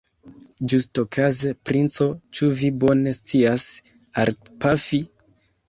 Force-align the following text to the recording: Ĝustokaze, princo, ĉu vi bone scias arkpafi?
Ĝustokaze, 0.71 1.51
princo, 1.69 2.09
ĉu 2.39 2.49
vi 2.63 2.73
bone 2.85 3.15
scias 3.21 3.69
arkpafi? 4.25 5.05